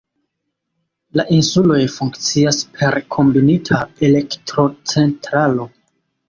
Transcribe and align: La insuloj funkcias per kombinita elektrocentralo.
La 1.19 1.25
insuloj 1.35 1.77
funkcias 1.95 2.57
per 2.79 2.97
kombinita 3.17 3.83
elektrocentralo. 4.09 5.69